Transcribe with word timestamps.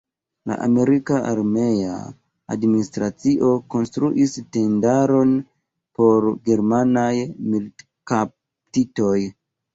La 0.51 0.55
amerika 0.67 1.17
armea 1.31 1.97
administracio 2.55 3.51
konstruis 3.75 4.33
tendaron 4.57 5.35
por 6.01 6.27
germanaj 6.51 7.07
militkaptitoj. 7.53 9.15